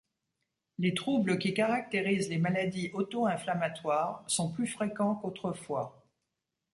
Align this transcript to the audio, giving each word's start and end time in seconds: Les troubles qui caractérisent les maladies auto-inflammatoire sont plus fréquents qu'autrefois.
Les 0.79 0.95
troubles 0.95 1.37
qui 1.37 1.53
caractérisent 1.53 2.27
les 2.29 2.39
maladies 2.39 2.89
auto-inflammatoire 2.95 4.23
sont 4.25 4.51
plus 4.51 4.65
fréquents 4.65 5.13
qu'autrefois. 5.13 6.03